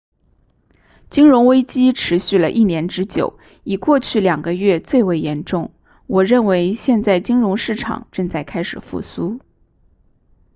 [1.11, 5.75] 金融危机持续了一年之久以过去两个月最为严重
[6.07, 9.39] 我认为现在金融市场正在开始复苏